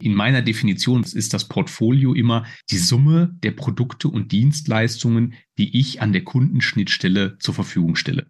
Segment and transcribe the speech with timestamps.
[0.00, 6.00] In meiner Definition ist das Portfolio immer die Summe der Produkte und Dienstleistungen, die ich
[6.00, 8.26] an der Kundenschnittstelle zur Verfügung stelle.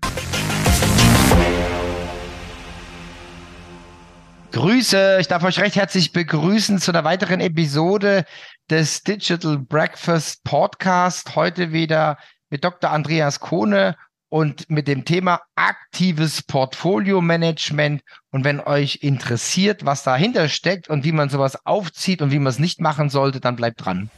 [4.53, 8.25] Grüße, ich darf euch recht herzlich begrüßen zu einer weiteren Episode
[8.71, 11.37] des Digital Breakfast Podcast.
[11.37, 12.17] Heute wieder
[12.49, 12.91] mit Dr.
[12.91, 13.95] Andreas Kohne
[14.29, 18.03] und mit dem Thema aktives Portfolio-Management.
[18.31, 22.49] Und wenn euch interessiert, was dahinter steckt und wie man sowas aufzieht und wie man
[22.49, 24.11] es nicht machen sollte, dann bleibt dran.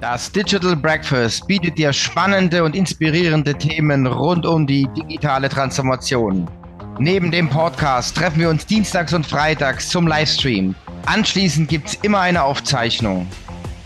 [0.00, 6.48] Das Digital Breakfast bietet dir spannende und inspirierende Themen rund um die digitale Transformation.
[6.98, 10.74] Neben dem Podcast treffen wir uns dienstags und freitags zum Livestream.
[11.06, 13.26] Anschließend gibt es immer eine Aufzeichnung.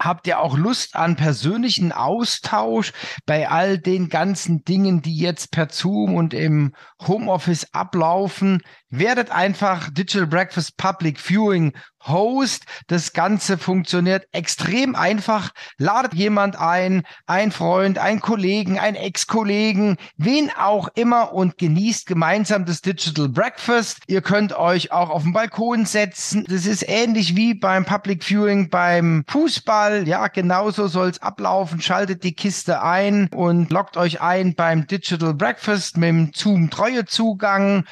[0.00, 2.92] Habt ihr auch Lust an persönlichen Austausch
[3.24, 6.74] bei all den ganzen Dingen, die jetzt per Zoom und im
[7.06, 8.62] Homeoffice ablaufen?
[8.90, 11.72] Werdet einfach Digital Breakfast Public Viewing
[12.08, 12.64] Host.
[12.86, 15.50] Das Ganze funktioniert extrem einfach.
[15.78, 22.64] Ladet jemand ein, ein Freund, ein Kollegen, ein Ex-Kollegen, wen auch immer und genießt gemeinsam
[22.64, 23.98] das Digital Breakfast.
[24.06, 26.44] Ihr könnt euch auch auf den Balkon setzen.
[26.48, 30.06] Das ist ähnlich wie beim Public Viewing beim Fußball.
[30.08, 31.80] Ja, genauso soll es ablaufen.
[31.80, 37.84] Schaltet die Kiste ein und loggt euch ein beim Digital Breakfast mit dem Zoom-Treue-Zugang.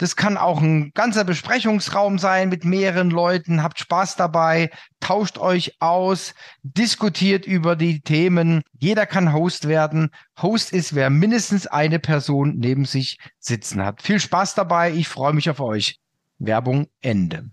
[0.00, 3.62] Das kann auch ein ganzer Besprechungsraum sein mit mehreren Leuten.
[3.62, 8.62] Habt Spaß dabei, tauscht euch aus, diskutiert über die Themen.
[8.78, 10.08] Jeder kann Host werden.
[10.40, 14.00] Host ist, wer mindestens eine Person neben sich sitzen hat.
[14.00, 14.90] Viel Spaß dabei.
[14.90, 15.98] Ich freue mich auf euch.
[16.38, 17.50] Werbung Ende.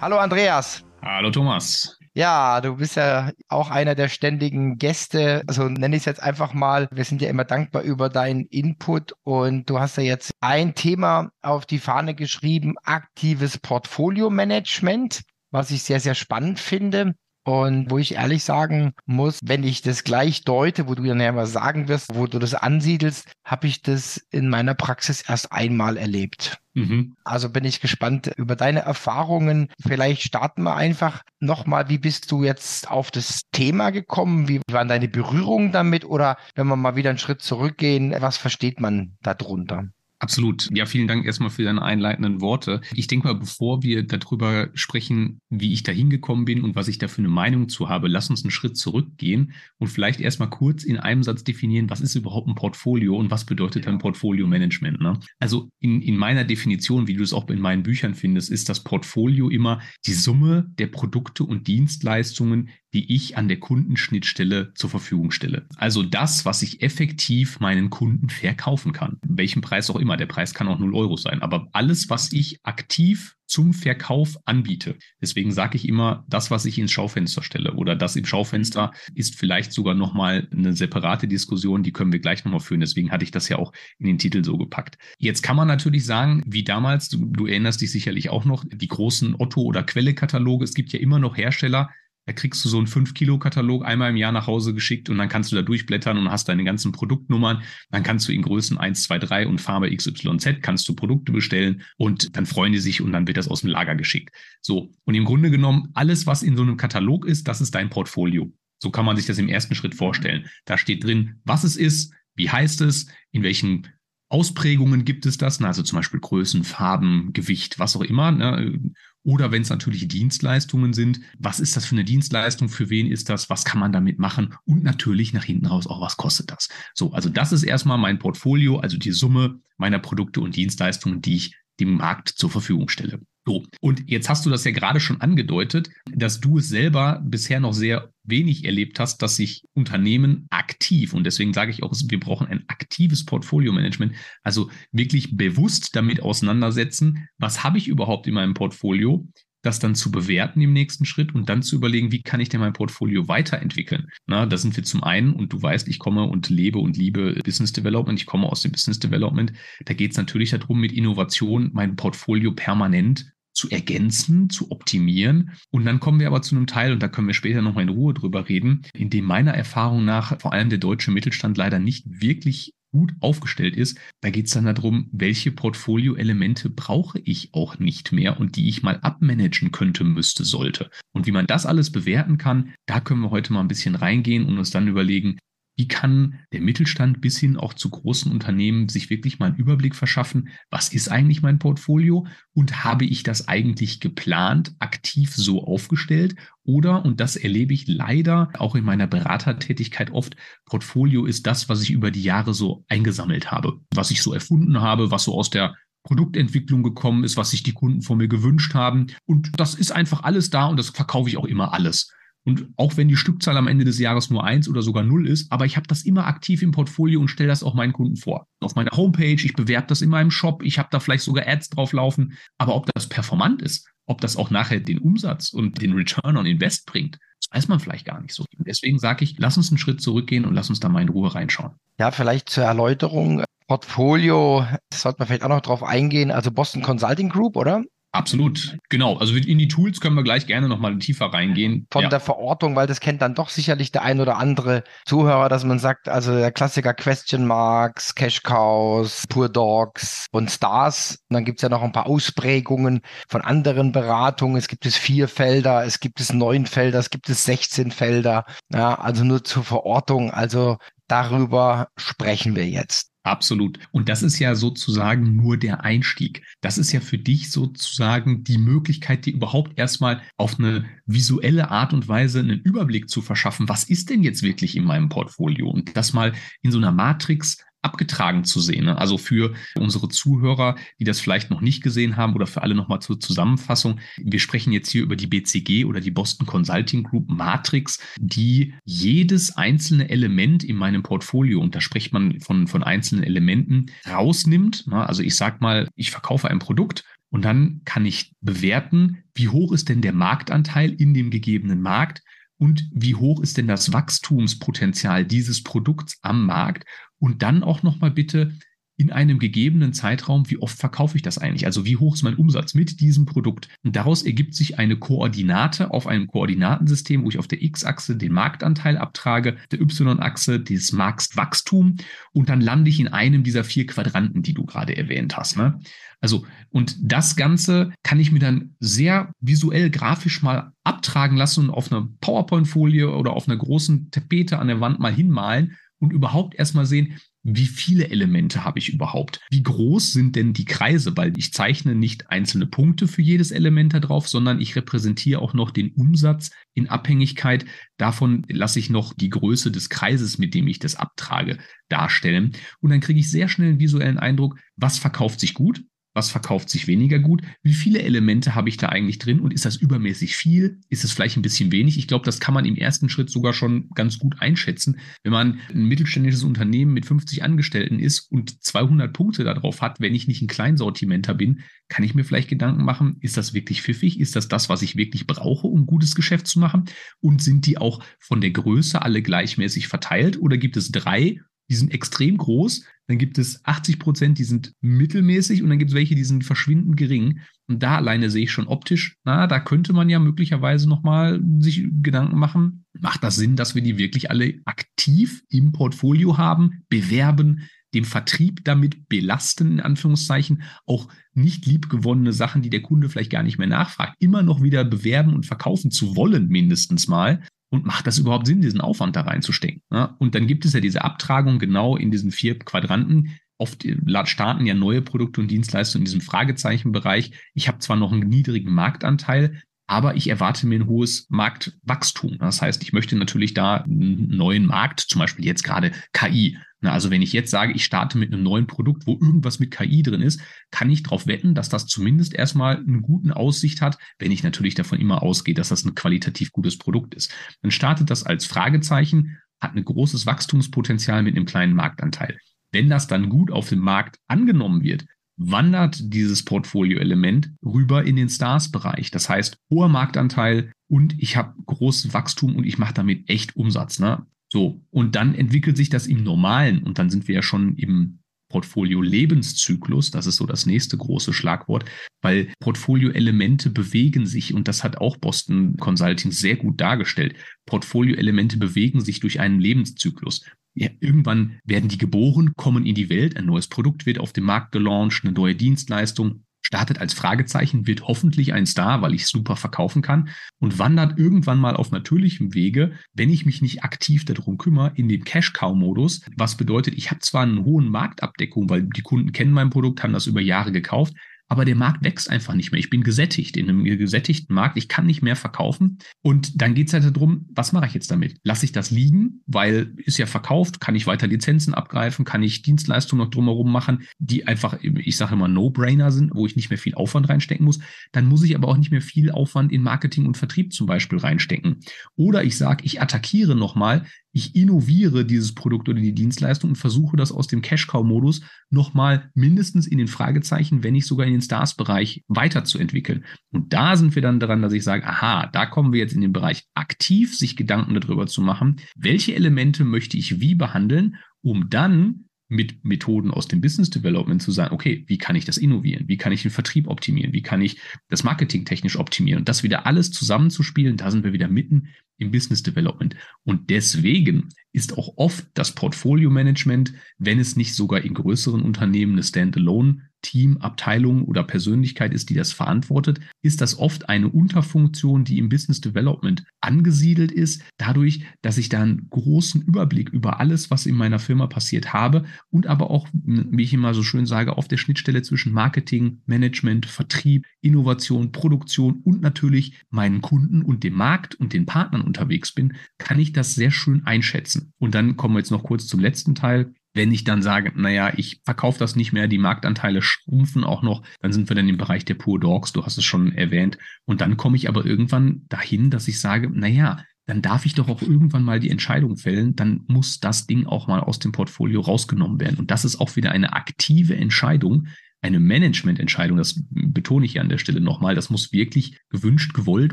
[0.00, 0.84] Hallo Andreas.
[1.02, 1.95] Hallo Thomas.
[2.18, 6.54] Ja, du bist ja auch einer der ständigen Gäste, also nenne ich es jetzt einfach
[6.54, 6.88] mal.
[6.90, 11.28] Wir sind ja immer dankbar über deinen Input und du hast ja jetzt ein Thema
[11.42, 17.16] auf die Fahne geschrieben, aktives Portfolio-Management, was ich sehr, sehr spannend finde.
[17.46, 21.46] Und wo ich ehrlich sagen muss, wenn ich das gleich deute, wo du ja mal
[21.46, 26.58] sagen wirst, wo du das ansiedelst, habe ich das in meiner Praxis erst einmal erlebt.
[26.74, 27.14] Mhm.
[27.22, 29.68] Also bin ich gespannt über deine Erfahrungen.
[29.80, 31.88] Vielleicht starten wir einfach nochmal.
[31.88, 34.48] Wie bist du jetzt auf das Thema gekommen?
[34.48, 36.04] Wie waren deine Berührungen damit?
[36.04, 39.84] Oder wenn wir mal wieder einen Schritt zurückgehen, was versteht man darunter?
[40.18, 40.68] Absolut.
[40.72, 42.80] Ja, vielen Dank erstmal für deine einleitenden Worte.
[42.94, 46.96] Ich denke mal, bevor wir darüber sprechen, wie ich da hingekommen bin und was ich
[46.96, 50.84] da für eine Meinung zu habe, lass uns einen Schritt zurückgehen und vielleicht erstmal kurz
[50.84, 55.00] in einem Satz definieren, was ist überhaupt ein Portfolio und was bedeutet dann Portfolio-Management.
[55.00, 55.20] Ne?
[55.38, 58.82] Also in, in meiner Definition, wie du es auch in meinen Büchern findest, ist das
[58.82, 65.30] Portfolio immer die Summe der Produkte und Dienstleistungen, die ich an der Kundenschnittstelle zur Verfügung
[65.30, 65.66] stelle.
[65.76, 69.18] Also das, was ich effektiv meinen Kunden verkaufen kann.
[69.22, 70.05] Welchen Preis auch immer.
[70.14, 71.42] Der Preis kann auch 0 Euro sein.
[71.42, 74.96] Aber alles, was ich aktiv zum Verkauf anbiete.
[75.20, 79.36] Deswegen sage ich immer, das, was ich ins Schaufenster stelle oder das im Schaufenster ist
[79.36, 82.80] vielleicht sogar nochmal eine separate Diskussion, die können wir gleich nochmal führen.
[82.80, 84.98] Deswegen hatte ich das ja auch in den Titel so gepackt.
[85.18, 88.88] Jetzt kann man natürlich sagen, wie damals, du, du erinnerst dich sicherlich auch noch, die
[88.88, 90.64] großen Otto- oder Quelle-Kataloge.
[90.64, 91.90] Es gibt ja immer noch Hersteller,
[92.26, 95.52] da kriegst du so einen 5-Kilo-Katalog einmal im Jahr nach Hause geschickt und dann kannst
[95.52, 97.62] du da durchblättern und hast deine ganzen Produktnummern.
[97.90, 101.82] Dann kannst du in Größen 1, 2, 3 und Farbe XYZ kannst du Produkte bestellen
[101.96, 104.34] und dann freuen die sich und dann wird das aus dem Lager geschickt.
[104.60, 104.92] So.
[105.04, 108.52] Und im Grunde genommen, alles, was in so einem Katalog ist, das ist dein Portfolio.
[108.78, 110.48] So kann man sich das im ersten Schritt vorstellen.
[110.64, 113.86] Da steht drin, was es ist, wie heißt es, in welchen
[114.28, 118.32] Ausprägungen gibt es das, also zum Beispiel Größen, Farben, Gewicht, was auch immer.
[118.32, 118.80] Ne?
[119.26, 123.28] Oder wenn es natürlich Dienstleistungen sind, was ist das für eine Dienstleistung, für wen ist
[123.28, 126.68] das, was kann man damit machen und natürlich nach hinten raus auch, was kostet das.
[126.94, 131.34] So, also das ist erstmal mein Portfolio, also die Summe meiner Produkte und Dienstleistungen, die
[131.34, 133.20] ich dem Markt zur Verfügung stelle.
[133.48, 137.60] So, und jetzt hast du das ja gerade schon angedeutet, dass du es selber bisher
[137.60, 142.18] noch sehr wenig erlebt hast, dass sich Unternehmen aktiv, und deswegen sage ich auch, wir
[142.18, 148.54] brauchen ein aktives Portfolio-Management, also wirklich bewusst damit auseinandersetzen, was habe ich überhaupt in meinem
[148.54, 149.28] Portfolio,
[149.62, 152.60] das dann zu bewerten im nächsten Schritt und dann zu überlegen, wie kann ich denn
[152.60, 154.08] mein Portfolio weiterentwickeln.
[154.26, 157.34] Na, da sind wir zum einen, und du weißt, ich komme und lebe und liebe
[157.44, 159.52] Business Development, ich komme aus dem Business Development,
[159.84, 165.52] da geht es natürlich darum, mit Innovation mein Portfolio permanent zu ergänzen, zu optimieren.
[165.70, 167.88] Und dann kommen wir aber zu einem Teil, und da können wir später nochmal in
[167.88, 172.04] Ruhe drüber reden, in dem meiner Erfahrung nach vor allem der deutsche Mittelstand leider nicht
[172.20, 178.12] wirklich gut aufgestellt ist, da geht es dann darum, welche Portfolio-Elemente brauche ich auch nicht
[178.12, 180.90] mehr und die ich mal abmanagen könnte, müsste, sollte.
[181.12, 184.46] Und wie man das alles bewerten kann, da können wir heute mal ein bisschen reingehen
[184.46, 185.38] und uns dann überlegen,
[185.76, 189.94] wie kann der Mittelstand bis hin auch zu großen Unternehmen sich wirklich mal einen Überblick
[189.94, 190.48] verschaffen?
[190.70, 192.26] Was ist eigentlich mein Portfolio?
[192.54, 196.34] Und habe ich das eigentlich geplant, aktiv so aufgestellt?
[196.64, 200.34] Oder, und das erlebe ich leider auch in meiner Beratertätigkeit oft,
[200.64, 204.80] Portfolio ist das, was ich über die Jahre so eingesammelt habe, was ich so erfunden
[204.80, 205.74] habe, was so aus der
[206.04, 209.08] Produktentwicklung gekommen ist, was sich die Kunden von mir gewünscht haben.
[209.26, 212.12] Und das ist einfach alles da und das verkaufe ich auch immer alles.
[212.46, 215.50] Und auch wenn die Stückzahl am Ende des Jahres nur eins oder sogar null ist,
[215.50, 218.46] aber ich habe das immer aktiv im Portfolio und stelle das auch meinen Kunden vor.
[218.60, 221.70] Auf meiner Homepage, ich bewerbe das in meinem Shop, ich habe da vielleicht sogar Ads
[221.70, 222.34] drauf laufen.
[222.56, 226.46] Aber ob das performant ist, ob das auch nachher den Umsatz und den Return on
[226.46, 228.44] Invest bringt, das weiß man vielleicht gar nicht so.
[228.56, 231.08] Und deswegen sage ich, lass uns einen Schritt zurückgehen und lass uns da mal in
[231.08, 231.72] Ruhe reinschauen.
[231.98, 233.42] Ja, vielleicht zur Erläuterung.
[233.66, 236.30] Portfolio, das sollte man vielleicht auch noch drauf eingehen.
[236.30, 237.82] Also Boston Consulting Group, oder?
[238.16, 239.16] Absolut, genau.
[239.18, 241.86] Also in die Tools können wir gleich gerne nochmal tiefer reingehen.
[241.90, 242.08] Von ja.
[242.08, 245.78] der Verortung, weil das kennt dann doch sicherlich der ein oder andere Zuhörer, dass man
[245.78, 251.18] sagt, also der Klassiker Question Marks, Cash Cows, Pure Dogs und Stars.
[251.28, 254.56] Und dann gibt es ja noch ein paar Ausprägungen von anderen Beratungen.
[254.56, 258.46] Es gibt es vier Felder, es gibt es neun Felder, es gibt es 16 Felder.
[258.72, 260.30] Ja, also nur zur Verortung.
[260.30, 263.10] Also darüber sprechen wir jetzt.
[263.26, 263.80] Absolut.
[263.90, 266.46] Und das ist ja sozusagen nur der Einstieg.
[266.60, 271.92] Das ist ja für dich sozusagen die Möglichkeit, dir überhaupt erstmal auf eine visuelle Art
[271.92, 273.68] und Weise einen Überblick zu verschaffen.
[273.68, 275.68] Was ist denn jetzt wirklich in meinem Portfolio?
[275.68, 278.86] Und das mal in so einer Matrix abgetragen zu sehen.
[278.86, 278.98] Ne?
[278.98, 283.00] Also für unsere Zuhörer, die das vielleicht noch nicht gesehen haben oder für alle nochmal
[283.00, 284.00] zur Zusammenfassung.
[284.18, 289.56] Wir sprechen jetzt hier über die BCG oder die Boston Consulting Group Matrix, die jedes
[289.56, 294.88] einzelne Element in meinem Portfolio, und da spricht man von, von einzelnen Elementen, rausnimmt.
[294.88, 295.06] Ne?
[295.06, 299.72] Also ich sage mal, ich verkaufe ein Produkt und dann kann ich bewerten, wie hoch
[299.72, 302.22] ist denn der Marktanteil in dem gegebenen Markt
[302.58, 306.84] und wie hoch ist denn das Wachstumspotenzial dieses Produkts am Markt
[307.18, 308.52] und dann auch nochmal bitte
[308.98, 311.66] in einem gegebenen Zeitraum, wie oft verkaufe ich das eigentlich?
[311.66, 313.68] Also wie hoch ist mein Umsatz mit diesem Produkt?
[313.84, 318.32] Und daraus ergibt sich eine Koordinate auf einem Koordinatensystem, wo ich auf der X-Achse den
[318.32, 321.96] Marktanteil abtrage, der Y-Achse das Marktwachstum
[322.32, 325.58] und dann lande ich in einem dieser vier Quadranten, die du gerade erwähnt hast.
[325.58, 325.78] Ne?
[326.20, 331.70] Also, und das Ganze kann ich mir dann sehr visuell, grafisch mal abtragen lassen und
[331.70, 336.54] auf einer PowerPoint-Folie oder auf einer großen Tapete an der Wand mal hinmalen und überhaupt
[336.54, 339.40] erstmal sehen, wie viele Elemente habe ich überhaupt?
[339.50, 341.16] Wie groß sind denn die Kreise?
[341.16, 345.54] Weil ich zeichne nicht einzelne Punkte für jedes Element da drauf, sondern ich repräsentiere auch
[345.54, 347.64] noch den Umsatz in Abhängigkeit
[347.96, 351.58] davon lasse ich noch die Größe des Kreises, mit dem ich das abtrage,
[351.88, 352.52] darstellen.
[352.80, 355.82] Und dann kriege ich sehr schnell einen visuellen Eindruck, was verkauft sich gut,
[356.16, 359.66] was verkauft sich weniger gut, wie viele Elemente habe ich da eigentlich drin und ist
[359.66, 361.98] das übermäßig viel, ist es vielleicht ein bisschen wenig.
[361.98, 364.98] Ich glaube, das kann man im ersten Schritt sogar schon ganz gut einschätzen.
[365.24, 370.14] Wenn man ein mittelständisches Unternehmen mit 50 Angestellten ist und 200 Punkte darauf hat, wenn
[370.14, 374.18] ich nicht ein Kleinsortimenter bin, kann ich mir vielleicht Gedanken machen, ist das wirklich pfiffig?
[374.18, 376.86] Ist das das, was ich wirklich brauche, um gutes Geschäft zu machen?
[377.20, 381.74] Und sind die auch von der Größe alle gleichmäßig verteilt oder gibt es drei die
[381.74, 382.84] sind extrem groß.
[383.08, 386.44] Dann gibt es 80 Prozent, die sind mittelmäßig und dann gibt es welche, die sind
[386.44, 387.40] verschwindend gering.
[387.68, 391.86] Und da alleine sehe ich schon optisch, na, da könnte man ja möglicherweise nochmal sich
[392.02, 392.84] Gedanken machen.
[392.98, 398.64] Macht das Sinn, dass wir die wirklich alle aktiv im Portfolio haben, bewerben, den Vertrieb
[398.64, 403.68] damit belasten, in Anführungszeichen, auch nicht liebgewonnene Sachen, die der Kunde vielleicht gar nicht mehr
[403.68, 407.42] nachfragt, immer noch wieder bewerben und verkaufen zu wollen, mindestens mal.
[407.68, 409.82] Und macht das überhaupt Sinn, diesen Aufwand da reinzustecken?
[409.90, 410.16] Ja?
[410.18, 413.38] Und dann gibt es ja diese Abtragung genau in diesen vier Quadranten.
[413.58, 413.96] Oft äh,
[414.26, 417.32] starten ja neue Produkte und Dienstleistungen in diesem Fragezeichenbereich.
[417.54, 422.38] Ich habe zwar noch einen niedrigen Marktanteil, aber ich erwarte mir ein hohes Marktwachstum.
[422.38, 426.58] Das heißt, ich möchte natürlich da einen neuen Markt, zum Beispiel jetzt gerade KI.
[426.82, 430.02] Also wenn ich jetzt sage, ich starte mit einem neuen Produkt, wo irgendwas mit KI
[430.02, 430.40] drin ist,
[430.70, 434.74] kann ich darauf wetten, dass das zumindest erstmal eine gute Aussicht hat, wenn ich natürlich
[434.74, 437.32] davon immer ausgehe, dass das ein qualitativ gutes Produkt ist.
[437.62, 442.38] Dann startet das als Fragezeichen, hat ein großes Wachstumspotenzial mit einem kleinen Marktanteil.
[442.72, 448.28] Wenn das dann gut auf dem Markt angenommen wird, wandert dieses Portfolio-Element rüber in den
[448.28, 449.10] Stars-Bereich.
[449.10, 453.98] Das heißt, hoher Marktanteil und ich habe großes Wachstum und ich mache damit echt Umsatz.
[453.98, 454.24] Ne?
[454.48, 458.20] So, und dann entwickelt sich das im Normalen und dann sind wir ja schon im
[458.48, 461.84] Portfolio-Lebenszyklus, das ist so das nächste große Schlagwort,
[462.22, 467.34] weil Portfolio-Elemente bewegen sich und das hat auch Boston Consulting sehr gut dargestellt.
[467.66, 470.44] Portfolio-Elemente bewegen sich durch einen Lebenszyklus.
[470.78, 474.44] Ja, irgendwann werden die geboren, kommen in die Welt, ein neues Produkt wird auf den
[474.44, 479.56] Markt gelauncht, eine neue Dienstleistung startet als Fragezeichen, wird hoffentlich ein Star, weil ich super
[479.56, 480.28] verkaufen kann
[480.58, 485.08] und wandert irgendwann mal auf natürlichem Wege, wenn ich mich nicht aktiv darum kümmere, in
[485.08, 486.22] den Cash-Cow-Modus.
[486.36, 490.12] Was bedeutet, ich habe zwar eine hohe Marktabdeckung, weil die Kunden kennen mein Produkt, haben
[490.12, 491.14] das über Jahre gekauft,
[491.48, 492.78] aber der Markt wächst einfach nicht mehr.
[492.78, 495.98] Ich bin gesättigt in einem gesättigten Markt, ich kann nicht mehr verkaufen.
[496.22, 498.38] Und dann geht es halt darum, was mache ich jetzt damit?
[498.42, 502.62] Lasse ich das liegen, weil ist ja verkauft, kann ich weiter Lizenzen abgreifen, kann ich
[502.62, 506.78] Dienstleistungen noch drumherum machen, die einfach, ich sage immer, No-Brainer sind, wo ich nicht mehr
[506.78, 507.78] viel Aufwand reinstecken muss.
[508.12, 511.18] Dann muss ich aber auch nicht mehr viel Aufwand in Marketing und Vertrieb zum Beispiel
[511.18, 511.80] reinstecken.
[512.16, 514.04] Oder ich sage, ich attackiere nochmal
[514.36, 519.86] ich innoviere dieses Produkt oder die Dienstleistung und versuche das aus dem Cash-Cow-Modus nochmal mindestens
[519.86, 523.24] in den Fragezeichen, wenn nicht sogar in den Stars-Bereich weiterzuentwickeln.
[523.50, 526.20] Und da sind wir dann daran, dass ich sage, aha, da kommen wir jetzt in
[526.20, 531.70] den Bereich aktiv, sich Gedanken darüber zu machen, welche Elemente möchte ich wie behandeln, um
[531.70, 536.08] dann mit Methoden aus dem Business Development zu sagen, okay, wie kann ich das innovieren?
[536.08, 537.32] Wie kann ich den Vertrieb optimieren?
[537.32, 539.40] Wie kann ich das Marketing technisch optimieren?
[539.40, 541.88] Und das wieder alles zusammenzuspielen, da sind wir wieder mitten
[542.18, 543.16] im Business Development.
[543.44, 549.12] Und deswegen ist auch oft das Portfolio Management, wenn es nicht sogar in größeren Unternehmen
[549.12, 555.24] eine Standalone Team, Abteilung oder Persönlichkeit ist, die das verantwortet, ist das oft eine Unterfunktion,
[555.24, 560.70] die im Business Development angesiedelt ist, dadurch, dass ich da einen großen Überblick über alles,
[560.70, 564.56] was in meiner Firma passiert habe und aber auch, wie ich immer so schön sage,
[564.56, 570.94] auf der Schnittstelle zwischen Marketing, Management, Vertrieb, Innovation, Produktion und natürlich meinen Kunden und dem
[570.94, 574.72] Markt und den Partnern unterwegs bin, kann ich das sehr schön einschätzen.
[574.78, 576.72] Und dann kommen wir jetzt noch kurz zum letzten Teil.
[576.94, 581.02] Wenn ich dann sage, naja, ich verkaufe das nicht mehr, die Marktanteile schrumpfen auch noch,
[581.20, 583.76] dann sind wir dann im Bereich der Pure Dogs, du hast es schon erwähnt.
[584.06, 587.88] Und dann komme ich aber irgendwann dahin, dass ich sage, naja, dann darf ich doch
[587.88, 591.80] auch irgendwann mal die Entscheidung fällen, dann muss das Ding auch mal aus dem Portfolio
[591.80, 592.58] rausgenommen werden.
[592.58, 594.86] Und das ist auch wieder eine aktive Entscheidung,
[595.26, 599.92] eine Managemententscheidung, das betone ich hier an der Stelle nochmal, das muss wirklich gewünscht, gewollt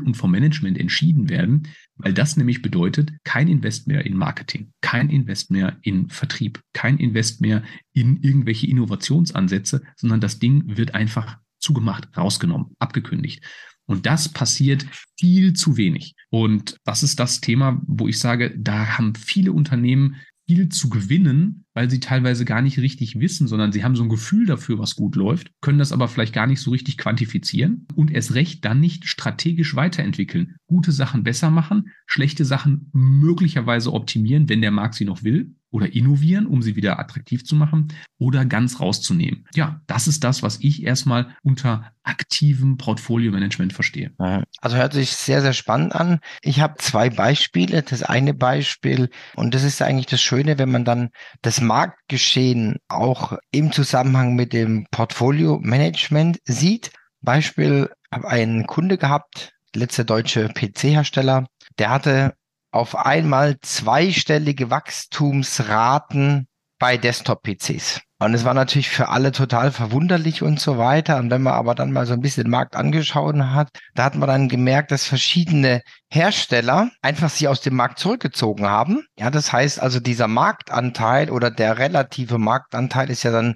[0.00, 5.10] und vom Management entschieden werden, weil das nämlich bedeutet, kein Invest mehr in Marketing, kein
[5.10, 11.38] Invest mehr in Vertrieb, kein Invest mehr in irgendwelche Innovationsansätze, sondern das Ding wird einfach
[11.58, 13.44] zugemacht, rausgenommen, abgekündigt.
[13.86, 14.86] Und das passiert
[15.18, 16.14] viel zu wenig.
[16.30, 21.64] Und das ist das Thema, wo ich sage, da haben viele Unternehmen viel zu gewinnen,
[21.72, 24.96] weil sie teilweise gar nicht richtig wissen, sondern sie haben so ein Gefühl dafür, was
[24.96, 28.80] gut läuft, können das aber vielleicht gar nicht so richtig quantifizieren und erst recht dann
[28.80, 30.56] nicht strategisch weiterentwickeln.
[30.66, 35.92] Gute Sachen besser machen, schlechte Sachen möglicherweise optimieren, wenn der Markt sie noch will oder
[35.92, 39.44] innovieren, um sie wieder attraktiv zu machen oder ganz rauszunehmen.
[39.56, 44.12] Ja, das ist das, was ich erstmal unter aktivem Portfolio-Management verstehe.
[44.60, 46.20] Also hört sich sehr, sehr spannend an.
[46.42, 47.82] Ich habe zwei Beispiele.
[47.82, 51.10] Das eine Beispiel, und das ist eigentlich das Schöne, wenn man dann
[51.42, 56.92] das Marktgeschehen auch im Zusammenhang mit dem Portfolio-Management sieht.
[57.20, 61.48] Beispiel, habe einen Kunde gehabt, letzter deutsche PC-Hersteller,
[61.80, 62.34] der hatte
[62.74, 66.48] auf einmal zweistellige Wachstumsraten
[66.80, 68.00] bei Desktop-PCs.
[68.18, 71.18] Und es war natürlich für alle total verwunderlich und so weiter.
[71.18, 74.16] Und wenn man aber dann mal so ein bisschen den Markt angeschaut hat, da hat
[74.16, 79.04] man dann gemerkt, dass verschiedene Hersteller einfach sich aus dem Markt zurückgezogen haben.
[79.16, 83.54] Ja, das heißt also, dieser Marktanteil oder der relative Marktanteil ist ja dann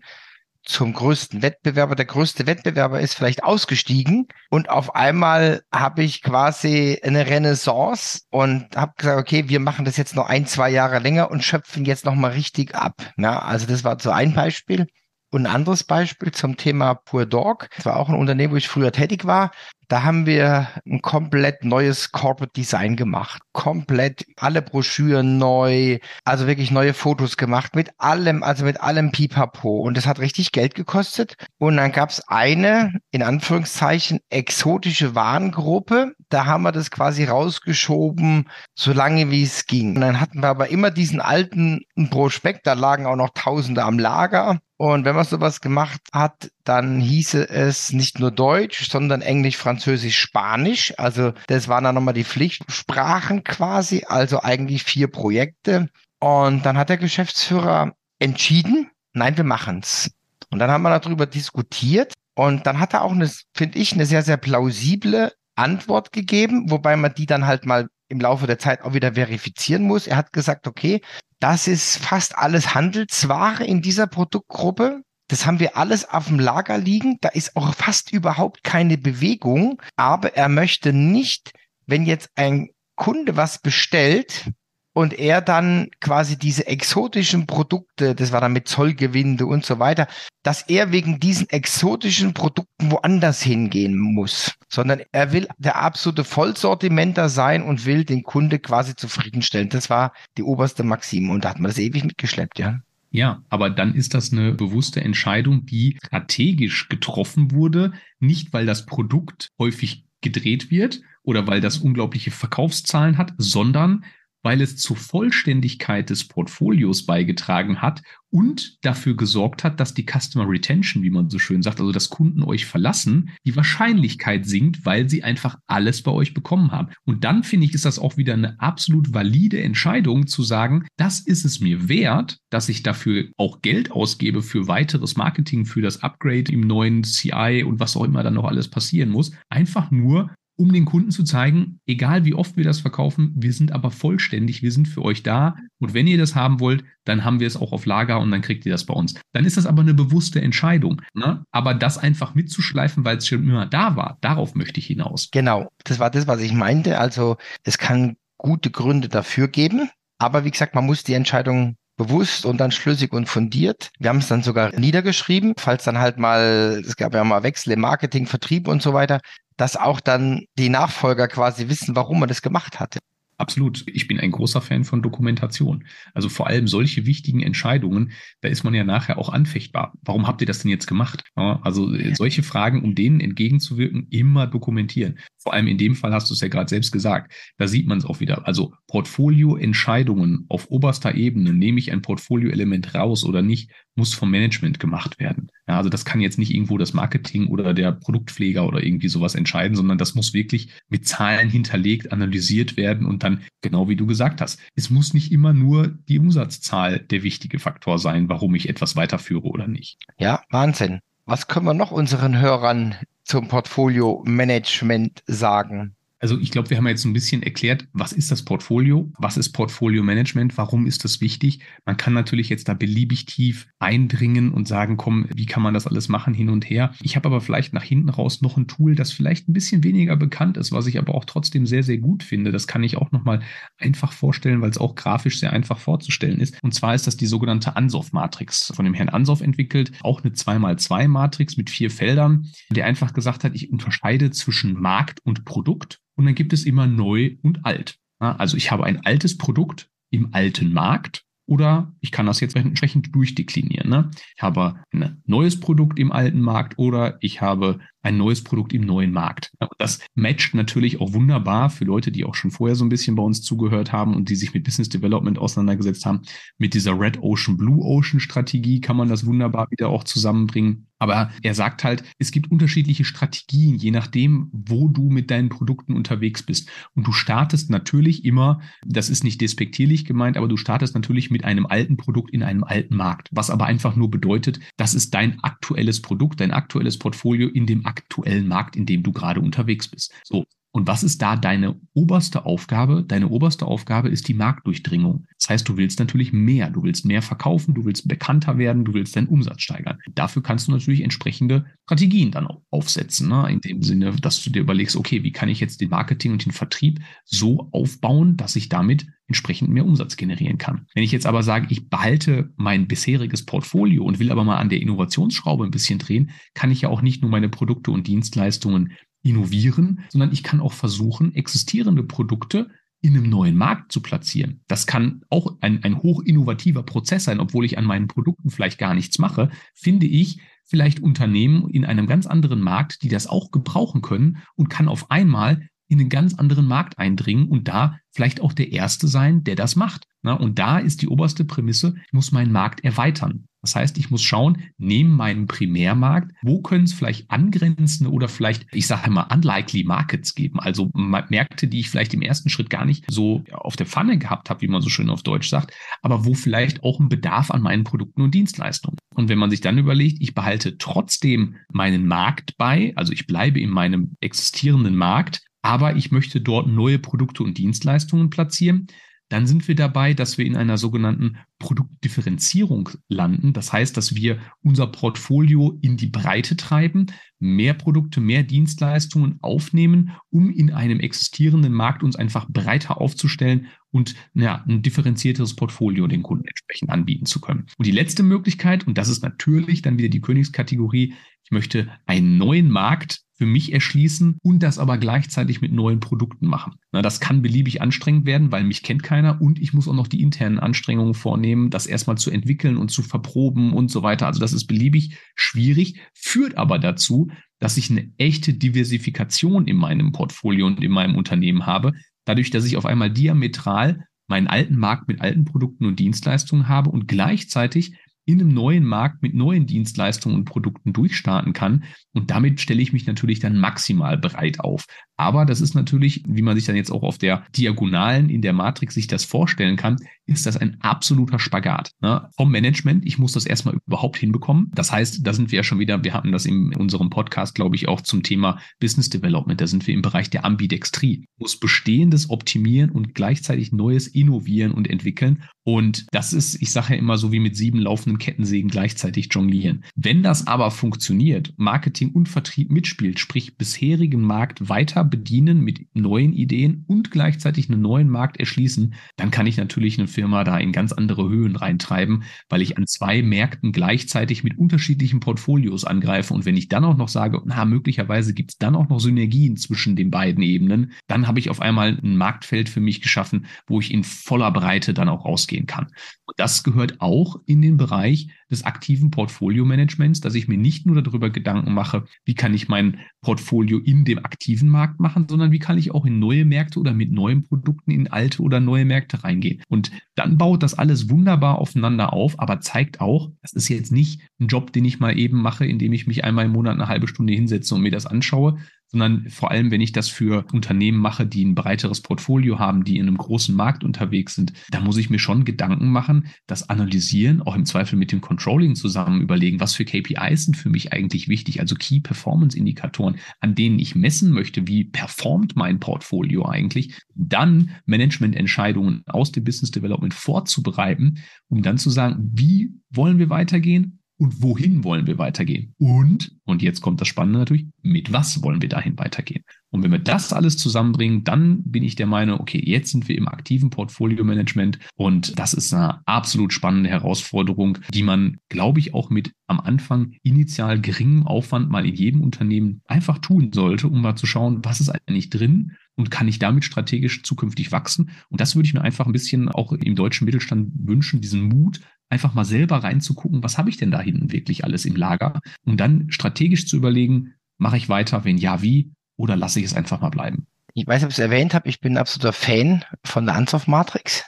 [0.69, 1.97] zum größten Wettbewerber.
[1.97, 8.77] Der größte Wettbewerber ist vielleicht ausgestiegen und auf einmal habe ich quasi eine Renaissance und
[8.77, 12.05] habe gesagt, okay, wir machen das jetzt noch ein, zwei Jahre länger und schöpfen jetzt
[12.05, 12.95] noch mal richtig ab.
[13.17, 14.87] Ja, also das war so ein Beispiel.
[15.31, 17.69] Und ein anderes Beispiel zum Thema Pure Dog.
[17.77, 19.51] Das war auch ein Unternehmen, wo ich früher tätig war.
[19.88, 23.40] Da haben wir ein komplett neues Corporate Design gemacht.
[23.52, 29.80] Komplett alle Broschüren neu, also wirklich neue Fotos gemacht mit allem, also mit allem Pipapo.
[29.80, 31.37] Und das hat richtig Geld gekostet.
[31.57, 36.12] Und dann gab es eine, in Anführungszeichen, exotische Warengruppe.
[36.28, 39.95] Da haben wir das quasi rausgeschoben, so lange wie es ging.
[39.95, 41.80] Und dann hatten wir aber immer diesen alten
[42.11, 44.59] Prospekt, da lagen auch noch Tausende am Lager.
[44.76, 50.19] Und wenn man sowas gemacht hat, dann hieße es nicht nur Deutsch, sondern Englisch, Französisch,
[50.19, 50.93] Spanisch.
[50.99, 55.89] Also das waren dann nochmal die Pflichtsprachen quasi, also eigentlich vier Projekte.
[56.21, 60.11] Und dann hat der Geschäftsführer entschieden, nein, wir machen's.
[60.51, 64.07] Und dann haben wir darüber diskutiert und dann hat er auch eine, finde ich, eine
[64.07, 68.83] sehr, sehr plausible Antwort gegeben, wobei man die dann halt mal im Laufe der Zeit
[68.83, 70.07] auch wieder verifizieren muss.
[70.07, 71.01] Er hat gesagt, okay,
[71.41, 75.03] das ist fast alles Handelsware in dieser Produktgruppe.
[75.29, 77.19] Das haben wir alles auf dem Lager liegen.
[77.21, 79.81] Da ist auch fast überhaupt keine Bewegung.
[79.97, 81.53] Aber er möchte nicht,
[81.87, 84.51] wenn jetzt ein Kunde was bestellt,
[84.99, 90.09] und er dann quasi diese exotischen Produkte, das war dann mit Zollgewinde und so weiter,
[90.43, 97.29] dass er wegen diesen exotischen Produkten woanders hingehen muss, sondern er will der absolute Vollsortimenter
[97.29, 99.69] sein und will den Kunde quasi zufriedenstellen.
[99.69, 102.81] Das war die oberste Maxime und da hat man das ewig mitgeschleppt, ja.
[103.11, 108.85] Ja, aber dann ist das eine bewusste Entscheidung, die strategisch getroffen wurde, nicht weil das
[108.85, 114.05] Produkt häufig gedreht wird oder weil das unglaubliche Verkaufszahlen hat, sondern
[114.49, 118.00] weil es zur Vollständigkeit des Portfolios beigetragen hat
[118.31, 122.09] und dafür gesorgt hat, dass die Customer Retention, wie man so schön sagt, also dass
[122.09, 126.88] Kunden euch verlassen, die Wahrscheinlichkeit sinkt, weil sie einfach alles bei euch bekommen haben.
[127.05, 131.21] Und dann finde ich, ist das auch wieder eine absolut valide Entscheidung zu sagen, das
[131.21, 136.02] ist es mir wert, dass ich dafür auch Geld ausgebe für weiteres Marketing, für das
[136.02, 139.31] Upgrade im neuen CI und was auch immer dann noch alles passieren muss.
[139.50, 143.71] Einfach nur, um den Kunden zu zeigen, egal wie oft wir das verkaufen, wir sind
[143.71, 145.57] aber vollständig, wir sind für euch da.
[145.79, 148.43] Und wenn ihr das haben wollt, dann haben wir es auch auf Lager und dann
[148.43, 149.15] kriegt ihr das bei uns.
[149.33, 151.00] Dann ist das aber eine bewusste Entscheidung.
[151.15, 151.45] Ne?
[151.53, 155.31] Aber das einfach mitzuschleifen, weil es schon immer da war, darauf möchte ich hinaus.
[155.31, 156.99] Genau, das war das, was ich meinte.
[156.99, 159.88] Also es kann gute Gründe dafür geben.
[160.19, 163.91] Aber wie gesagt, man muss die Entscheidung bewusst und dann schlüssig und fundiert.
[163.99, 167.73] Wir haben es dann sogar niedergeschrieben, falls dann halt mal, es gab ja mal Wechsel
[167.73, 169.21] im Marketing, Vertrieb und so weiter,
[169.59, 172.99] dass auch dann die Nachfolger quasi wissen, warum man das gemacht hatte.
[173.41, 173.85] Absolut.
[173.87, 175.85] Ich bin ein großer Fan von Dokumentation.
[176.12, 178.11] Also vor allem solche wichtigen Entscheidungen,
[178.41, 179.93] da ist man ja nachher auch anfechtbar.
[180.03, 181.23] Warum habt ihr das denn jetzt gemacht?
[181.37, 182.17] Also ja.
[182.17, 185.21] solche Fragen, um denen entgegenzuwirken, immer dokumentieren.
[185.37, 187.33] Vor allem in dem Fall hast du es ja gerade selbst gesagt.
[187.59, 188.45] Da sieht man es auch wieder.
[188.49, 194.81] Also Portfolioentscheidungen auf oberster Ebene, nehme ich ein Portfolioelement raus oder nicht, muss vom Management
[194.81, 195.50] gemacht werden.
[195.67, 199.35] Ja, also das kann jetzt nicht irgendwo das Marketing oder der Produktpfleger oder irgendwie sowas
[199.35, 204.07] entscheiden, sondern das muss wirklich mit Zahlen hinterlegt, analysiert werden und dann, genau wie du
[204.07, 208.70] gesagt hast, es muss nicht immer nur die Umsatzzahl der wichtige Faktor sein, warum ich
[208.70, 209.99] etwas weiterführe oder nicht.
[210.18, 211.01] Ja, Wahnsinn.
[211.27, 212.94] Was können wir noch unseren Hörern
[213.25, 215.98] zum Portfolio Management sagen?
[216.20, 219.50] Also ich glaube, wir haben jetzt ein bisschen erklärt, was ist das Portfolio, was ist
[219.50, 221.61] Portfolio Management, warum ist das wichtig.
[221.87, 225.87] Man kann natürlich jetzt da beliebig tief eindringen und sagen, komm, wie kann man das
[225.87, 226.92] alles machen hin und her.
[227.02, 230.16] Ich habe aber vielleicht nach hinten raus noch ein Tool, das vielleicht ein bisschen weniger
[230.16, 232.50] bekannt ist, was ich aber auch trotzdem sehr, sehr gut finde.
[232.50, 233.40] Das kann ich auch nochmal
[233.78, 236.61] einfach vorstellen, weil es auch grafisch sehr einfach vorzustellen ist.
[236.62, 239.92] Und zwar ist das die sogenannte Ansoff-Matrix von dem Herrn Ansoff entwickelt.
[240.02, 245.44] Auch eine 2x2-Matrix mit vier Feldern, der einfach gesagt hat, ich unterscheide zwischen Markt und
[245.44, 247.98] Produkt und dann gibt es immer neu und alt.
[248.18, 253.14] Also ich habe ein altes Produkt im alten Markt oder ich kann das jetzt entsprechend
[253.14, 253.88] durchdeklinieren.
[253.88, 254.11] Ne?
[254.37, 258.83] Ich habe ein neues Produkt im alten Markt oder ich habe ein neues Produkt im
[258.83, 259.52] neuen Markt.
[259.78, 263.22] Das matcht natürlich auch wunderbar für Leute, die auch schon vorher so ein bisschen bei
[263.22, 266.22] uns zugehört haben und die sich mit Business Development auseinandergesetzt haben.
[266.59, 270.88] Mit dieser Red Ocean, Blue Ocean Strategie kann man das wunderbar wieder auch zusammenbringen.
[270.99, 275.95] Aber er sagt halt, es gibt unterschiedliche Strategien, je nachdem, wo du mit deinen Produkten
[275.95, 276.69] unterwegs bist.
[276.95, 281.45] Und du startest natürlich immer, das ist nicht despektierlich gemeint, aber du startest natürlich mit
[281.45, 283.29] einem alten Produkt in einem alten Markt.
[283.33, 287.87] Was aber einfach nur bedeutet, das ist dein aktuelles Produkt, dein aktuelles Portfolio in dem
[287.87, 290.13] aktuellen Markt, in dem du gerade unterwegs bist.
[290.25, 290.47] So.
[290.70, 293.02] Und was ist da deine oberste Aufgabe?
[293.02, 295.26] Deine oberste Aufgabe ist die Marktdurchdringung.
[295.38, 296.70] Das heißt, du willst natürlich mehr.
[296.70, 299.98] Du willst mehr verkaufen, du willst bekannter werden, du willst deinen Umsatz steigern.
[300.14, 303.28] Dafür kannst du natürlich entsprechende Strategien dann aufsetzen.
[303.28, 303.50] Ne?
[303.50, 306.44] In dem Sinne, dass du dir überlegst, okay, wie kann ich jetzt den Marketing und
[306.44, 310.87] den Vertrieb so aufbauen, dass ich damit entsprechend mehr Umsatz generieren kann.
[310.94, 314.70] Wenn ich jetzt aber sage, ich behalte mein bisheriges Portfolio und will aber mal an
[314.70, 318.92] der Innovationsschraube ein bisschen drehen, kann ich ja auch nicht nur meine Produkte und Dienstleistungen
[319.29, 322.69] innovieren, sondern ich kann auch versuchen, existierende Produkte
[323.01, 324.61] in einem neuen Markt zu platzieren.
[324.67, 328.79] Das kann auch ein, ein hoch innovativer Prozess sein, obwohl ich an meinen Produkten vielleicht
[328.79, 333.51] gar nichts mache, finde ich vielleicht Unternehmen in einem ganz anderen Markt, die das auch
[333.51, 338.40] gebrauchen können und kann auf einmal in einen ganz anderen Markt eindringen und da vielleicht
[338.40, 340.07] auch der Erste sein, der das macht.
[340.22, 343.48] Und da ist die oberste Prämisse, ich muss meinen Markt erweitern.
[343.62, 348.66] Das heißt, ich muss schauen, neben meinem Primärmarkt, wo können es vielleicht angrenzende oder vielleicht,
[348.72, 352.85] ich sage mal, unlikely Markets geben, also Märkte, die ich vielleicht im ersten Schritt gar
[352.85, 355.72] nicht so auf der Pfanne gehabt habe, wie man so schön auf Deutsch sagt,
[356.03, 358.98] aber wo vielleicht auch ein Bedarf an meinen Produkten und Dienstleistungen.
[359.14, 363.61] Und wenn man sich dann überlegt, ich behalte trotzdem meinen Markt bei, also ich bleibe
[363.61, 368.88] in meinem existierenden Markt, aber ich möchte dort neue Produkte und Dienstleistungen platzieren,
[369.29, 373.53] dann sind wir dabei, dass wir in einer sogenannten Produktdifferenzierung landen.
[373.53, 377.07] Das heißt, dass wir unser Portfolio in die Breite treiben,
[377.38, 384.14] mehr Produkte, mehr Dienstleistungen aufnehmen, um in einem existierenden Markt uns einfach breiter aufzustellen und
[384.33, 387.66] ja, ein differenzierteres Portfolio den Kunden entsprechend anbieten zu können.
[387.77, 392.38] Und die letzte Möglichkeit, und das ist natürlich dann wieder die Königskategorie, ich möchte einen
[392.38, 396.74] neuen Markt für mich erschließen und das aber gleichzeitig mit neuen Produkten machen.
[396.90, 400.09] Na, das kann beliebig anstrengend werden, weil mich kennt keiner und ich muss auch noch
[400.09, 404.27] die internen Anstrengungen vornehmen, das erstmal zu entwickeln und zu verproben und so weiter.
[404.27, 410.11] Also das ist beliebig schwierig, führt aber dazu, dass ich eine echte Diversifikation in meinem
[410.11, 411.92] Portfolio und in meinem Unternehmen habe,
[412.24, 416.90] dadurch, dass ich auf einmal diametral meinen alten Markt mit alten Produkten und Dienstleistungen habe
[416.90, 417.94] und gleichzeitig
[418.29, 421.85] in einem neuen Markt mit neuen Dienstleistungen und Produkten durchstarten kann.
[422.12, 424.85] Und damit stelle ich mich natürlich dann maximal breit auf.
[425.18, 428.52] Aber das ist natürlich, wie man sich dann jetzt auch auf der Diagonalen in der
[428.52, 431.90] Matrix sich das vorstellen kann, ist das ein absoluter Spagat.
[432.00, 432.28] Ne?
[432.37, 434.70] Vom Management, ich muss das erstmal überhaupt hinbekommen.
[434.74, 437.74] Das heißt, da sind wir ja schon wieder, wir hatten das in unserem Podcast, glaube
[437.74, 439.61] ich, auch zum Thema Business Development.
[439.61, 441.24] Da sind wir im Bereich der Ambidextrie.
[441.38, 445.42] Muss Bestehendes optimieren und gleichzeitig Neues innovieren und entwickeln.
[445.64, 449.85] Und das ist, ich sage ja immer so wie mit sieben laufenden Kettensägen gleichzeitig jonglieren.
[449.96, 456.33] Wenn das aber funktioniert, Marketing und Vertrieb mitspielt, sprich bisherigen Markt weiter bedienen mit neuen
[456.33, 460.73] Ideen und gleichzeitig einen neuen Markt erschließen, dann kann ich natürlich eine Firma da in
[460.73, 466.35] ganz andere Höhen reintreiben, weil ich an zwei Märkten gleichzeitig mit unterschiedlichen Portfolios angreife.
[466.35, 469.57] Und wenn ich dann auch noch sage, na, möglicherweise gibt es dann auch noch Synergien
[469.57, 473.81] zwischen den beiden Ebenen, dann habe ich auf einmal ein Marktfeld für mich geschaffen, wo
[473.81, 475.87] ich in voller Breite dann auch rausgehen kann.
[476.27, 481.03] Und das gehört auch in den Bereich des aktiven Portfolio-Managements, dass ich mir nicht nur
[481.03, 485.59] darüber Gedanken mache, wie kann ich mein Portfolio in dem aktiven Markt machen, sondern wie
[485.59, 489.25] kann ich auch in neue Märkte oder mit neuen Produkten in alte oder neue Märkte
[489.25, 489.63] reingehen.
[489.69, 494.21] Und dann baut das alles wunderbar aufeinander auf, aber zeigt auch, das ist jetzt nicht
[494.41, 497.09] ein Job, den ich mal eben mache, indem ich mich einmal im Monat eine halbe
[497.09, 498.59] Stunde hinsetze und mir das anschaue,
[498.90, 502.96] sondern vor allem, wenn ich das für Unternehmen mache, die ein breiteres Portfolio haben, die
[502.96, 507.42] in einem großen Markt unterwegs sind, da muss ich mir schon Gedanken machen, das analysieren,
[507.42, 511.29] auch im Zweifel mit dem Controlling zusammen überlegen, was für KPIs sind für mich eigentlich
[511.29, 516.98] wichtig, also Key Performance Indikatoren, an denen ich messen möchte, wie performt mein Portfolio eigentlich,
[517.14, 523.98] dann Managemententscheidungen aus dem Business Development vorzubereiten, um dann zu sagen, wie wollen wir weitergehen
[524.18, 525.74] und wohin wollen wir weitergehen?
[525.78, 529.44] Und, und jetzt kommt das Spannende natürlich, mit was wollen wir dahin weitergehen?
[529.70, 533.16] Und wenn wir das alles zusammenbringen, dann bin ich der Meinung, okay, jetzt sind wir
[533.16, 539.11] im aktiven Portfolio-Management und das ist eine absolut spannende Herausforderung, die man, glaube ich, auch
[539.11, 544.16] mit am Anfang initial geringem Aufwand mal in jedem Unternehmen einfach tun sollte, um mal
[544.16, 548.11] zu schauen, was ist eigentlich drin und kann ich damit strategisch zukünftig wachsen?
[548.31, 551.81] Und das würde ich mir einfach ein bisschen auch im deutschen Mittelstand wünschen, diesen Mut,
[552.11, 555.77] einfach mal selber reinzugucken, was habe ich denn da hinten wirklich alles im Lager, um
[555.77, 560.01] dann strategisch zu überlegen, mache ich weiter, wenn ja, wie, oder lasse ich es einfach
[560.01, 560.47] mal bleiben.
[560.75, 563.66] Ich weiß, ob ich es erwähnt habe, ich bin ein absoluter Fan von der Ansoff
[563.66, 564.25] Matrix,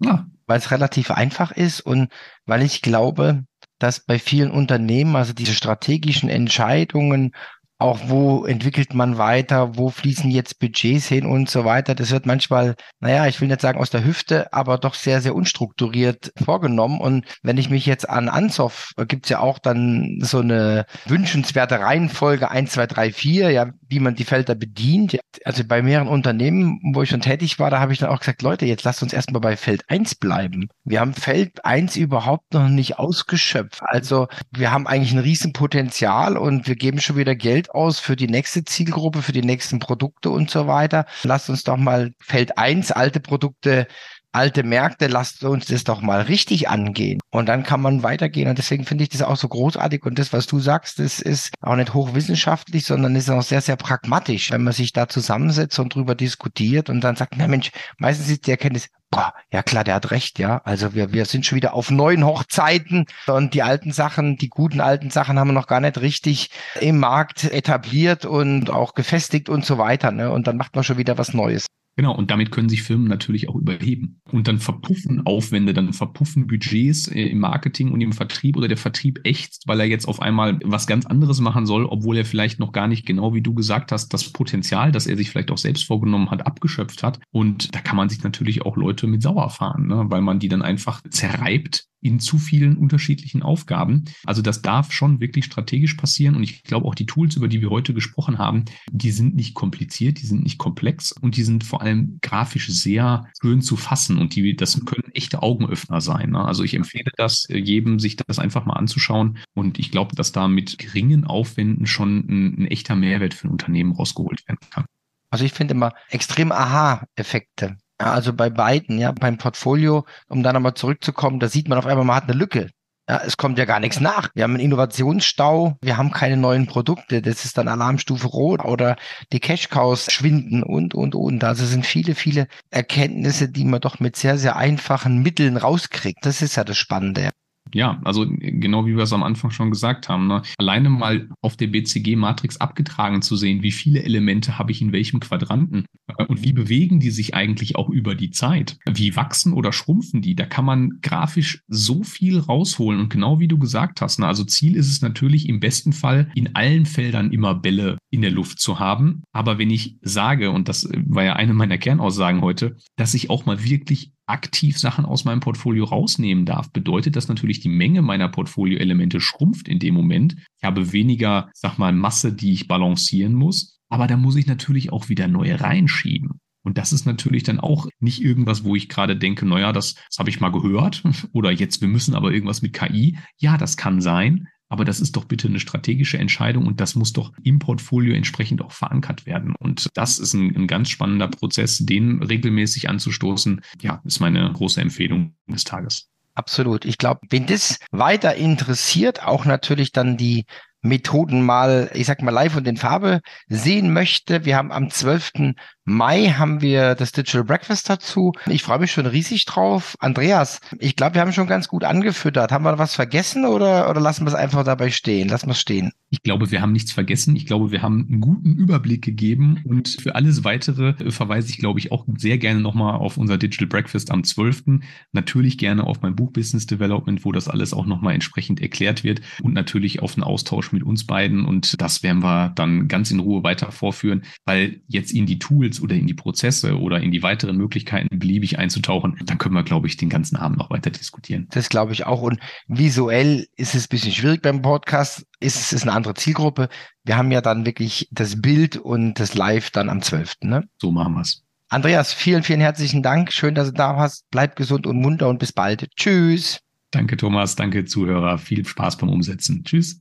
[0.00, 0.26] ja.
[0.46, 2.08] weil es relativ einfach ist und
[2.46, 3.44] weil ich glaube,
[3.78, 7.34] dass bei vielen Unternehmen, also diese strategischen Entscheidungen
[7.80, 11.94] auch wo entwickelt man weiter, wo fließen jetzt Budgets hin und so weiter.
[11.94, 15.34] Das wird manchmal, naja, ich will nicht sagen aus der Hüfte, aber doch sehr, sehr
[15.34, 17.00] unstrukturiert vorgenommen.
[17.00, 22.50] Und wenn ich mich jetzt an Ansoff, gibt's ja auch dann so eine wünschenswerte Reihenfolge
[22.50, 25.18] 1, 2, 3, 4, ja, wie man die Felder bedient.
[25.44, 28.42] Also bei mehreren Unternehmen, wo ich schon tätig war, da habe ich dann auch gesagt,
[28.42, 30.68] Leute, jetzt lasst uns erstmal bei Feld 1 bleiben.
[30.84, 33.80] Wir haben Feld 1 überhaupt noch nicht ausgeschöpft.
[33.82, 38.28] Also wir haben eigentlich ein Riesenpotenzial und wir geben schon wieder Geld aus für die
[38.28, 41.06] nächste Zielgruppe, für die nächsten Produkte und so weiter.
[41.22, 43.86] Lasst uns doch mal Feld eins alte Produkte
[44.32, 47.20] alte Märkte, lasst uns das doch mal richtig angehen.
[47.30, 48.48] Und dann kann man weitergehen.
[48.48, 50.04] Und deswegen finde ich das auch so großartig.
[50.04, 53.76] Und das, was du sagst, das ist auch nicht hochwissenschaftlich, sondern ist auch sehr, sehr
[53.76, 58.28] pragmatisch, wenn man sich da zusammensetzt und drüber diskutiert und dann sagt, na Mensch, meistens
[58.28, 60.60] ist die Erkenntnis, boah, ja klar, der hat recht, ja.
[60.64, 64.80] Also wir, wir sind schon wieder auf neuen Hochzeiten und die alten Sachen, die guten
[64.80, 69.64] alten Sachen haben wir noch gar nicht richtig im Markt etabliert und auch gefestigt und
[69.64, 70.12] so weiter.
[70.12, 70.30] Ne?
[70.30, 71.66] Und dann macht man schon wieder was Neues.
[72.00, 74.22] Genau, und damit können sich Firmen natürlich auch überheben.
[74.32, 78.78] Und dann verpuffen Aufwände, dann verpuffen Budgets äh, im Marketing und im Vertrieb oder der
[78.78, 82.58] Vertrieb ächzt, weil er jetzt auf einmal was ganz anderes machen soll, obwohl er vielleicht
[82.58, 85.58] noch gar nicht genau, wie du gesagt hast, das Potenzial, das er sich vielleicht auch
[85.58, 87.20] selbst vorgenommen hat, abgeschöpft hat.
[87.32, 90.06] Und da kann man sich natürlich auch Leute mit sauer fahren, ne?
[90.08, 94.04] weil man die dann einfach zerreibt in zu vielen unterschiedlichen Aufgaben.
[94.24, 96.34] Also das darf schon wirklich strategisch passieren.
[96.34, 99.54] Und ich glaube auch die Tools, über die wir heute gesprochen haben, die sind nicht
[99.54, 104.18] kompliziert, die sind nicht komplex und die sind vor allem grafisch sehr schön zu fassen.
[104.18, 106.30] Und die, das können echte Augenöffner sein.
[106.30, 106.44] Ne?
[106.44, 109.38] Also ich empfehle das jedem, sich das einfach mal anzuschauen.
[109.54, 113.52] Und ich glaube, dass da mit geringen Aufwänden schon ein, ein echter Mehrwert für ein
[113.52, 114.84] Unternehmen rausgeholt werden kann.
[115.30, 117.76] Also ich finde immer extrem Aha-Effekte.
[118.00, 122.04] Also bei beiden, ja, beim Portfolio, um dann nochmal zurückzukommen, da sieht man auf einmal,
[122.04, 122.70] man hat eine Lücke.
[123.10, 124.30] Ja, es kommt ja gar nichts nach.
[124.34, 127.20] Wir haben einen Innovationsstau, wir haben keine neuen Produkte.
[127.20, 128.96] Das ist dann Alarmstufe Rot oder
[129.32, 131.44] die Cash-Cows schwinden und, und, und.
[131.44, 136.24] Also sind viele, viele Erkenntnisse, die man doch mit sehr, sehr einfachen Mitteln rauskriegt.
[136.24, 137.30] Das ist ja das Spannende.
[137.74, 140.42] Ja, also genau wie wir es am Anfang schon gesagt haben, ne?
[140.58, 145.20] alleine mal auf der BCG-Matrix abgetragen zu sehen, wie viele Elemente habe ich in welchem
[145.20, 148.78] Quadranten äh, und wie bewegen die sich eigentlich auch über die Zeit?
[148.88, 150.34] Wie wachsen oder schrumpfen die?
[150.34, 154.26] Da kann man grafisch so viel rausholen und genau wie du gesagt hast, ne?
[154.26, 158.30] also Ziel ist es natürlich im besten Fall in allen Feldern immer Bälle in der
[158.30, 159.22] Luft zu haben.
[159.32, 163.46] Aber wenn ich sage, und das war ja eine meiner Kernaussagen heute, dass ich auch
[163.46, 168.28] mal wirklich aktiv Sachen aus meinem Portfolio rausnehmen darf, bedeutet das natürlich, die Menge meiner
[168.28, 170.36] Portfolioelemente schrumpft in dem Moment.
[170.58, 173.78] Ich habe weniger, sag mal, Masse, die ich balancieren muss.
[173.88, 176.40] Aber da muss ich natürlich auch wieder neue reinschieben.
[176.62, 180.18] Und das ist natürlich dann auch nicht irgendwas, wo ich gerade denke, naja, das, das
[180.18, 183.18] habe ich mal gehört oder jetzt, wir müssen aber irgendwas mit KI.
[183.38, 187.12] Ja, das kann sein, aber das ist doch bitte eine strategische Entscheidung und das muss
[187.12, 189.54] doch im Portfolio entsprechend auch verankert werden.
[189.58, 193.60] Und das ist ein, ein ganz spannender Prozess, den regelmäßig anzustoßen.
[193.82, 196.08] Ja, ist meine große Empfehlung des Tages.
[196.34, 196.84] Absolut.
[196.84, 200.46] Ich glaube, wenn das weiter interessiert, auch natürlich dann die
[200.82, 204.44] Methoden mal, ich sag mal, live und in Farbe sehen möchte.
[204.44, 205.54] Wir haben am 12.
[205.84, 208.32] Mai haben wir das Digital Breakfast dazu.
[208.46, 209.96] Ich freue mich schon riesig drauf.
[209.98, 212.52] Andreas, ich glaube, wir haben schon ganz gut angefüttert.
[212.52, 215.28] Haben wir was vergessen oder, oder lassen wir es einfach dabei stehen?
[215.28, 215.92] Lassen wir es stehen.
[216.10, 217.34] Ich glaube, wir haben nichts vergessen.
[217.34, 221.78] Ich glaube, wir haben einen guten Überblick gegeben und für alles weitere verweise ich, glaube
[221.78, 224.80] ich, auch sehr gerne nochmal auf unser Digital Breakfast am 12.
[225.12, 229.20] Natürlich gerne auf mein Buch Business Development, wo das alles auch nochmal entsprechend erklärt wird
[229.40, 233.20] und natürlich auf einen Austausch mit uns beiden und das werden wir dann ganz in
[233.20, 237.22] Ruhe weiter vorführen, weil jetzt in die Tools oder in die Prozesse oder in die
[237.22, 241.46] weiteren Möglichkeiten beliebig einzutauchen, dann können wir, glaube ich, den ganzen Abend noch weiter diskutieren.
[241.50, 242.22] Das glaube ich auch.
[242.22, 245.26] Und visuell ist es ein bisschen schwierig beim Podcast.
[245.38, 246.70] Ist es eine andere Zielgruppe.
[247.04, 250.36] Wir haben ja dann wirklich das Bild und das Live dann am 12.
[250.42, 250.64] Ne?
[250.78, 251.44] So machen wir es.
[251.68, 253.32] Andreas, vielen, vielen herzlichen Dank.
[253.32, 254.24] Schön, dass du da warst.
[254.30, 255.88] Bleib gesund und munter und bis bald.
[255.94, 256.58] Tschüss.
[256.90, 257.54] Danke, Thomas.
[257.54, 258.38] Danke, Zuhörer.
[258.38, 259.62] Viel Spaß beim Umsetzen.
[259.64, 259.98] Tschüss.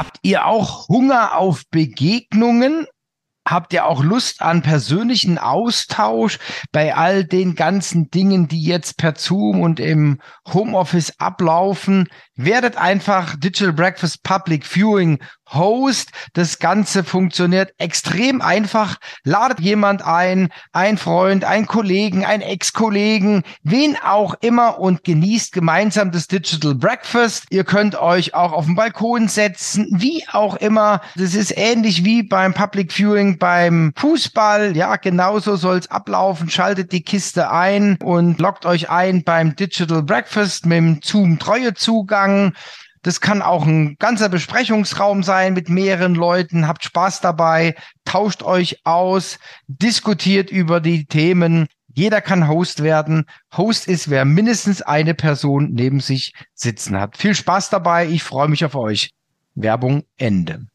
[0.00, 2.86] Habt ihr auch Hunger auf Begegnungen?
[3.46, 6.38] Habt ihr auch Lust an persönlichen Austausch
[6.72, 10.18] bei all den ganzen Dingen, die jetzt per Zoom und im
[10.54, 12.08] Homeoffice ablaufen?
[12.42, 15.18] Werdet einfach Digital Breakfast Public Viewing
[15.52, 16.10] Host.
[16.32, 18.96] Das Ganze funktioniert extrem einfach.
[19.24, 26.12] Ladet jemand ein, ein Freund, ein Kollegen, ein Ex-Kollegen, wen auch immer und genießt gemeinsam
[26.12, 27.46] das Digital Breakfast.
[27.50, 31.00] Ihr könnt euch auch auf den Balkon setzen, wie auch immer.
[31.16, 34.76] Das ist ähnlich wie beim Public Viewing beim Fußball.
[34.76, 36.48] Ja, genauso soll es ablaufen.
[36.48, 41.02] Schaltet die Kiste ein und loggt euch ein beim Digital Breakfast mit dem
[42.30, 42.52] Zoom-Treue-Zugang.
[43.02, 46.68] Das kann auch ein ganzer Besprechungsraum sein mit mehreren Leuten.
[46.68, 49.38] Habt Spaß dabei, tauscht euch aus,
[49.68, 51.66] diskutiert über die Themen.
[51.94, 53.24] Jeder kann Host werden.
[53.56, 57.16] Host ist, wer mindestens eine Person neben sich sitzen hat.
[57.16, 58.06] Viel Spaß dabei.
[58.06, 59.10] Ich freue mich auf euch.
[59.54, 60.66] Werbung Ende.